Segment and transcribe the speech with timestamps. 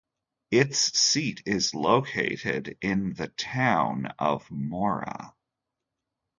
[0.49, 5.35] Its seat is located in the town of Mora.